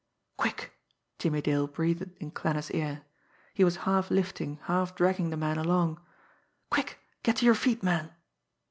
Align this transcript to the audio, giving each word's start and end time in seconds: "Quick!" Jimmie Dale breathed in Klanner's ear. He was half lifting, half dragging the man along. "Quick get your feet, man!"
"Quick!" 0.35 0.73
Jimmie 1.19 1.43
Dale 1.43 1.67
breathed 1.67 2.09
in 2.19 2.31
Klanner's 2.31 2.71
ear. 2.71 3.03
He 3.53 3.63
was 3.63 3.75
half 3.85 4.09
lifting, 4.09 4.57
half 4.63 4.95
dragging 4.95 5.29
the 5.29 5.37
man 5.37 5.59
along. 5.59 6.01
"Quick 6.71 6.97
get 7.21 7.43
your 7.43 7.53
feet, 7.53 7.83
man!" 7.83 8.09